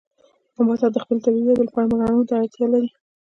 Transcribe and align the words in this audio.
نباتات 0.55 0.91
د 0.93 0.97
خپلې 1.03 1.19
طبیعي 1.25 1.49
ودې 1.51 1.65
لپاره 1.67 1.89
منرالونو 1.91 2.27
ته 2.29 2.33
اړتیا 2.41 2.65
لري. 2.73 2.89